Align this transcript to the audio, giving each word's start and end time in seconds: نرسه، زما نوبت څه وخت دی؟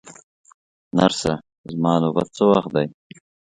نرسه، 0.97 1.31
زما 1.71 1.93
نوبت 2.03 2.27
څه 2.37 2.43
وخت 2.51 2.69
دی؟ 2.75 2.85